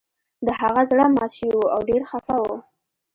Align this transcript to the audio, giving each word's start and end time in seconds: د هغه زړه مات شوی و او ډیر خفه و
د 0.45 0.47
هغه 0.61 0.81
زړه 0.89 1.05
مات 1.15 1.31
شوی 1.37 1.53
و 1.57 1.71
او 1.75 1.79
ډیر 1.89 2.01
خفه 2.09 2.35
و 2.41 2.45